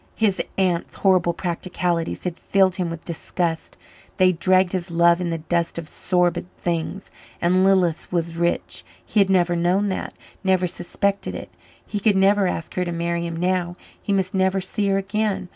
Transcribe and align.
His 0.15 0.41
aunt's 0.57 0.95
horrible 0.95 1.31
practicalities 1.35 2.23
had 2.23 2.35
filled 2.39 2.77
him 2.77 2.89
with 2.89 3.05
disgust 3.05 3.77
they 4.17 4.31
dragged 4.31 4.71
his 4.71 4.89
love 4.89 5.21
in 5.21 5.29
the 5.29 5.37
dust 5.37 5.77
of 5.77 5.87
sordid 5.87 6.47
things. 6.59 7.11
And 7.39 7.63
Lilith 7.63 8.11
was 8.11 8.35
rich; 8.35 8.83
he 9.05 9.19
had 9.19 9.29
never 9.29 9.55
known 9.55 9.89
that 9.89 10.15
never 10.43 10.65
suspected 10.65 11.35
it. 11.35 11.51
He 11.85 11.99
could 11.99 12.17
never 12.17 12.47
ask 12.47 12.73
her 12.73 12.85
to 12.85 12.91
marry 12.91 13.27
him 13.27 13.35
now; 13.35 13.75
he 14.01 14.11
must 14.11 14.33
never 14.33 14.59
see 14.59 14.87
her 14.87 14.97
again. 14.97 15.49